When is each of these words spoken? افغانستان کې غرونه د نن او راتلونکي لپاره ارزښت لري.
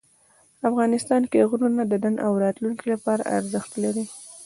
افغانستان 0.69 1.21
کې 1.31 1.47
غرونه 1.49 1.81
د 1.87 1.93
نن 2.03 2.15
او 2.25 2.31
راتلونکي 2.43 2.85
لپاره 2.93 3.23
ارزښت 3.37 3.71
لري. 3.83 4.05